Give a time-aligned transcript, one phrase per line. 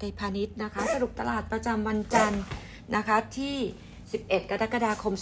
[0.00, 2.42] ไทยพาณิชย์นะคะ สรุปตลาดประจำวันจันทร์
[2.96, 3.56] นะคะที่
[4.02, 5.14] 11 กรกฎาคม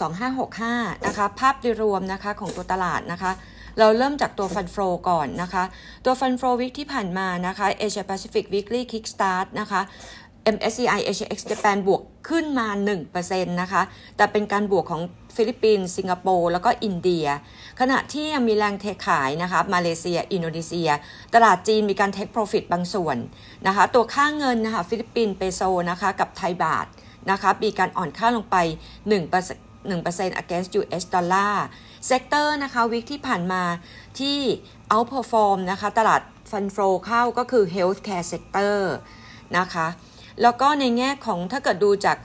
[0.48, 3.32] 2565 นะคะ ภาพโดยรวมนะคะของตัวตลาดนะคะ
[3.78, 4.76] เราเริ่มจากตัว fund flow
[5.08, 5.64] ก่อนนะคะ
[6.04, 9.80] ตัว fund flow week ที่ผ่านมานะคะ Asia Pacific Weekly Kickstart นะคะ
[10.54, 12.68] MSCI Asia ex Japan บวกขึ้นมา
[13.10, 13.82] 1%นะคะ
[14.16, 15.02] แต่เป็นการบวกของ
[15.36, 17.26] ฟิลิปปินส์สิงคโปร์แล้วก็อินเดีย
[17.80, 20.90] ขณะที่ยังมีแรงเทขายนะคะมาเลเซีย อินโดนีเซีย
[21.34, 23.16] ตลาดจีนมีการ take profit บางส่วน
[23.66, 25.60] นะคะ ตัวค่าเงินนะคะฟิลิปปินส์เปโซ
[25.90, 26.86] นะคะกับไทยบาท
[27.30, 28.56] นะคะมีการอ่อนค่าลงไป
[29.22, 33.62] 1% 1% against US dollar sector นะคะ week ที่ผ่านมา
[34.20, 34.38] ที่
[34.92, 38.78] outperform นะคะ ตลาด fund flow เข้าก็คือ healthcare sector
[39.58, 39.86] นะคะ
[40.42, 42.16] แล้วก็ในแง่ของถ้าเกิดดูจาก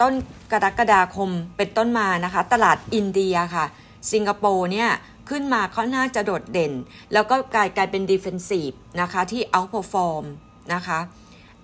[0.00, 0.14] ต้น
[0.52, 3.64] กรกฎาคมเป็นต้นมานะคะ ตลาดอินเดียค่ะ
[4.12, 4.90] สิงคโปร์เนี่ย
[5.30, 6.72] ขึ้นมาเขาน่าจะโดดเด่น
[7.12, 8.70] แล้วก็กลายกลายเป็น defensive
[9.00, 10.24] นะคะที่ outperform
[10.74, 10.98] นะคะ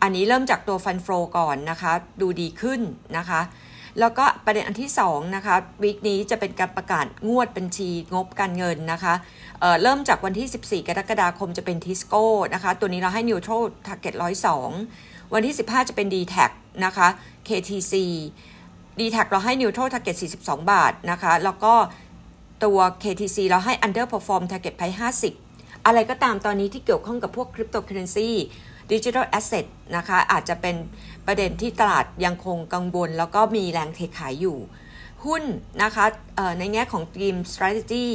[0.03, 1.09] อันนี้เริ่มจากตัว fund flow
[1.39, 2.81] ก่อนนะคะ ดูดีขึ้น
[3.17, 3.41] นะคะ
[4.01, 9.15] แล้วก็ประเด็นอันที่2นะคะ week นี้จะเป็นการประกาศงวดบัญชีงบการเงินนะคะ
[9.61, 14.15] เเริ่มจากวันที่ 14 กรกฎาคมจะเป็นทิสโก้นะคะตัวนี้เราให้ neutral target
[14.73, 16.37] 102 วันที่ 15 จะเป็น d t แท
[16.85, 17.09] นะคะ
[17.49, 17.95] KTC
[18.99, 21.75] d t แทเราให้ neutral target 42 บาทนะคะแล้วก็
[22.65, 24.83] ตัว KTC เราให้ underperform target ไป
[25.35, 28.29] 50 อะไรก็ตามตอนนี้ที่เกี่ยวข้องกับพวก cryptocurrency
[28.93, 29.67] digital asset
[29.97, 30.77] นะคะอาจจะเป็น
[31.29, 34.59] ประเด็นที่ตลาดยังคงกังวลแล้วก็มีแรงเทขายอยู่
[35.25, 35.43] หุ้น
[35.83, 36.05] นะคะ
[36.59, 38.07] ในแง่ของ team strategy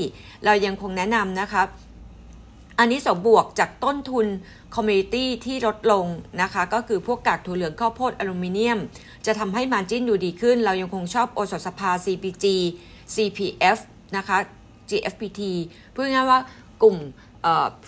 [0.45, 1.64] เรายังคงแนะนำนะคะ
[2.80, 4.25] อันนี้สมบวกจากต้นทุน
[4.75, 6.06] คอมมิชตี้ที่ลดลง
[6.41, 8.80] นะคะ ก็คือพวกกากถั่วเหลืองข้าวโพดอลูมิเนียม
[9.25, 12.45] จะทำให้มาจิ้นดูดีขึ้น เรายังคงชอบโอสถสภา CPG
[13.16, 13.78] CPF
[14.17, 14.38] นะคะ
[14.89, 15.41] GFPT
[15.94, 16.39] พูดง่ายว่า
[16.84, 16.97] กลุ่ม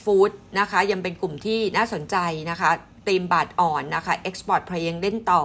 [0.03, 2.17] ฟู้ดนะคะ ยังเป็นกลุ่มที่น่าสนใจ
[2.51, 2.71] นะคะ
[3.07, 5.43] ตีมบาทอ่อนนะคะ Export Play ยังเล่นต่อ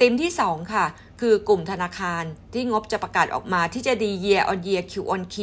[0.00, 0.86] ตีมที่ 2 ค่ะ
[1.20, 2.24] คือกลุ่มธนาคาร
[2.54, 5.36] ที่งบจะประกาศออกมาที่จะดี year on year Q on Q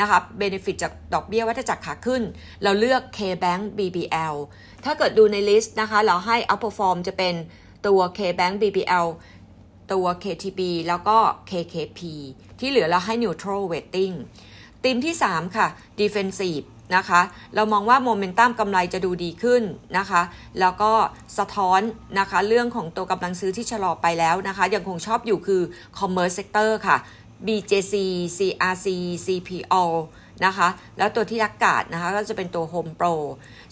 [0.00, 2.22] นะคะ benefit จากดอกเบี้ยวัฏจักรขาขึ้น
[2.62, 4.34] เราเลือก KBank BBL
[4.84, 7.34] ถ้าเกิดดูในลิสต์นะคะ เราให้ outperform จะเป็น
[7.86, 9.06] ตัว KBank BBL
[9.92, 11.18] ตัว KTB แล้วก็
[11.50, 12.00] KKP
[12.58, 14.14] ที่เหลือเราให้ neutral weighting
[14.84, 15.68] ทีมที่ 3 ค่ะ
[16.00, 16.64] defensive
[16.96, 17.20] นะคะ
[17.54, 19.62] เรามองว่าโมเมนตัมกำไรจะดูดีขึ้น
[19.98, 20.22] นะคะ
[20.60, 20.92] แล้วก็
[21.38, 21.80] สะท้อน
[22.18, 25.62] นะคะเรื่องของตัวกำลังซื้อที่ชะลอไปแล้วนะคะยังคงชอบอยู่คือ
[25.98, 26.96] commerce sector ค่ะ
[27.46, 27.94] BJC
[28.36, 28.86] CRC
[29.26, 29.84] CPO
[30.46, 30.68] นะคะ
[30.98, 33.14] แล้วตัวที่ laggard นะคะก็จะเป็นตัว Home Pro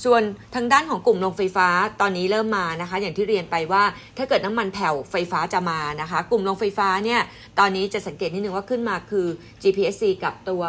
[0.05, 0.23] ส่วน
[0.55, 1.69] ทางด้านของกลุ่มโรงไฟฟ้า
[2.01, 3.83] ตอนนี้เริ่มมานะคะ อย่างที่เรียนไปว่า
[4.17, 7.21] ถ้าเกิดน้ำมันแผ่วไฟฟ้าจะมานะคะ กลุ่มโรงไฟฟ้าเนี่ย
[7.59, 9.27] ตอนนี้จะสังเกตนิดนึงว่าขึ้นมาคือ
[9.63, 10.63] GPSC กับตัว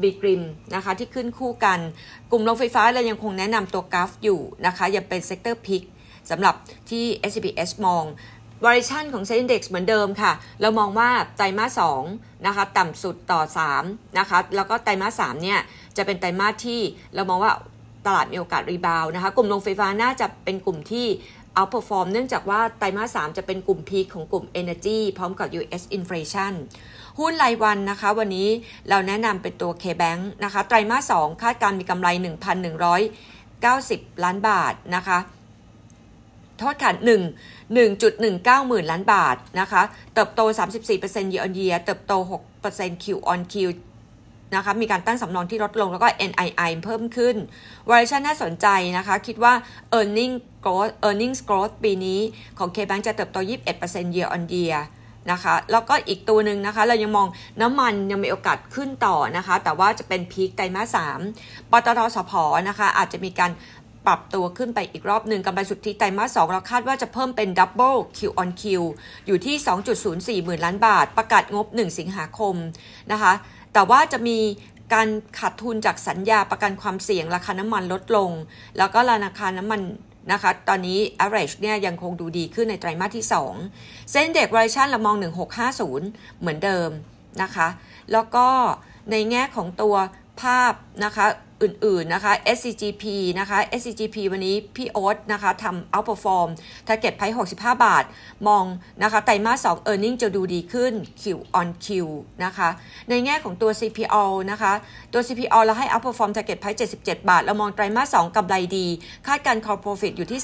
[0.00, 0.42] B.Grimm
[0.74, 1.78] นะคะที่ขึ้นคู่กัน
[2.30, 5.82] กลุ่มโรงไฟฟ้าเรายังคงแนะนำตัว GULF อยู่นะคะยังเป็น sector pick
[6.30, 6.54] สำหรับ
[6.90, 8.04] ที่ SCBS มอง
[8.64, 13.40] variation ของ Set Index เหมือนเดิมค่ะ เรามองว่าไตรมาส2นะคะต่ำสุดต่อ
[13.78, 15.60] 3นะคะแล้วก็ไตรมาส3เนี่ย
[15.96, 16.80] จะเป็นไตรมาสที่
[17.14, 17.52] เรามองว่า
[18.06, 21.06] ตลาดมีโอกาสรีบาวนะคะกลุ่มโรงไฟฟ้าน่าจะเป็นกลุ่มที่
[21.58, 26.52] outperform เนื่องจากว่าไตรมาส3จะเป็นกลุ่มพีคของกลุ่ม Energy พร้อมกับ US Inflation
[27.18, 28.48] หุ้นรายวันนะคะ วันนี้
[28.88, 32.08] เราแนะนำเป็นตัว K-Bank นะคะ ไตรมาส2คาดการมีกำไร
[32.90, 35.18] 1,190 ล้านบาทนะคะ
[36.58, 39.82] โทษค่ะ1 1.19 หมื่นล้านบาทนะคะ
[40.14, 40.40] เติบโต
[40.90, 42.12] 34% year on year เติบโต
[42.58, 43.54] 6% Q on Q
[44.54, 47.36] นะคะ มีการตั้งสำรองที่ลดลงแล้วก็ NII เพิ่มขึ้น
[47.88, 48.66] valuation น่าสนใจ
[48.98, 49.52] นะคะ คิดว่า
[49.98, 50.34] earning
[50.64, 52.20] growth earnings growth ปีนี้
[52.58, 53.38] ของ K-Bank จะเติบโต
[53.76, 54.78] 21% year on year
[55.32, 57.28] นะคะแล้วก็อีกตัวหนึ่งนะคะ เรายังมอง
[57.60, 61.20] น้ำมันยังมีโอกาสขึ้นต่อนะคะ แต่ว่าจะเป็นพีคไตรมาสสาม
[61.70, 62.32] ปตทสพ
[62.68, 63.52] นะคะ อาจจะมีการ
[64.06, 68.62] ปรับตัวขึ้นไปอีกรอบหนึ่งกำไรสุทธิไตรมาสสองเราคาดว่าจะเพิ่มเป็นดับเบิล Q on Q
[69.26, 69.56] อยู่ที่
[70.40, 72.54] 2.04 หมื่นล้านบาท ประกาศงบ 1 สิงหาคม
[73.12, 73.32] นะคะ
[73.72, 74.38] แต่ว่าจะมี
[74.94, 75.08] การ
[75.38, 78.30] ขาดทุนจากสัญญาประกันความเสี่ยงราคาน้ำมันลดลง
[78.78, 79.80] แล้วก็ราคาน้ำมัน
[80.30, 83.26] นะคะ ตอนนี้ average เนี่ยยังคงดูดีขึ้นในไตรมาสที่
[83.68, 85.16] 2 เส้นเด็ก variation เรามอง
[85.78, 86.90] 1650 เหมือนเดิม
[87.42, 87.68] นะคะ
[88.12, 88.46] แล้วก็
[89.10, 89.94] ในแง่ของตัว
[90.40, 90.72] ภาพ
[91.04, 91.26] นะคะ
[91.62, 93.04] อื่นๆนะคะ SCGP
[93.38, 96.48] นะคะ SCGP วันนี้พี่โอ๊ตนะคะทำ outperform
[96.86, 98.04] ถ้าเก็ตไพ่65 บาท
[98.48, 98.64] มอง
[99.02, 100.92] นะคะไตรมาส2 earning จะดูดีขึ้น
[101.22, 101.24] Q
[101.60, 101.86] on Q
[102.44, 102.68] นะคะ
[103.08, 104.72] ในแง่ของตัว CPO นะคะ
[105.12, 106.70] ตัว CPO เราให้ outperform ถ้าเก็ตไพ่
[107.00, 108.86] 77 บาท เรามองไตรมาส2กำไรดี
[109.26, 110.40] คาดการ core profit อยู่ที่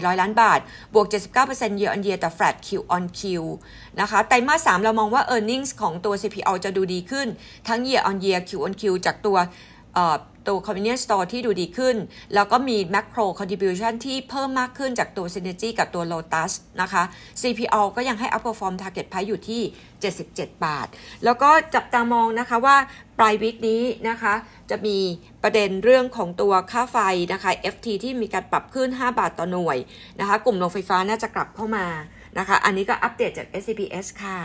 [0.00, 0.60] 3,400 ล้านบาท
[0.94, 1.06] บวก
[1.44, 3.20] 79% year on year แต่ flat Q on Q
[4.00, 7.28] นะคะ ไตรมาส3เรามองว่า earnings ของตัว CPO จะดูดีขึ้น
[7.68, 9.38] ทั้ง year on year Q on Q จากตัว
[10.48, 11.96] ตัว convenience store ที่ดูดีขึ้น
[12.34, 16.52] แล้วก็มี macro contribution ที่เพิ่มมากขึ้นจากตัว synergy กับตัว lotus
[16.82, 17.02] นะคะ
[17.40, 19.62] CPO ก็ยังให้ outperform target price อยู่ที่
[20.12, 20.86] 77 บาท
[21.24, 22.76] แล้วก็จับตามองนะคะว่า
[23.18, 24.34] ปลายวิกนี้นะคะ
[24.70, 24.98] จะมี
[25.42, 26.98] ประเด็นเรื่องของตัวค่าไฟ
[27.32, 29.78] นะคะ FT ที่มีการปรับขึ้น 5 บาทต่อหน่วย
[30.20, 31.86] นะคะ กลุ่มโรงไฟฟ้าน่าจะกลับเข้ามา
[32.38, 34.38] นะคะ อันนี้ก็อัปเดตจาก SCPS ค่ะ